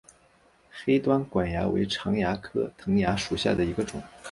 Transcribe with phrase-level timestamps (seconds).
[0.71, 4.01] 黑端管蚜为常蚜科藤蚜属下的一个种。